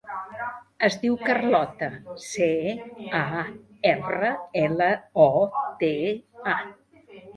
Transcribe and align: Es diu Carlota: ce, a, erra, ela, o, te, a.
Es 0.87 0.95
diu 1.01 1.17
Carlota: 1.25 1.89
ce, 2.23 2.47
a, 3.19 3.43
erra, 3.93 4.33
ela, 4.65 4.89
o, 5.29 5.31
te, 5.85 5.93
a. 6.57 6.61